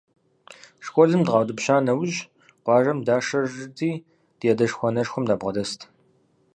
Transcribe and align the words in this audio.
Школым 0.85 1.21
дыкъаутӀыпща 1.23 1.75
нэужь, 1.85 2.17
къуажэм 2.63 2.99
дашэжырти, 3.07 3.91
ди 4.39 4.45
адэшхуэ-анэшхуэм 4.51 5.25
дабгъэдэст. 5.29 5.79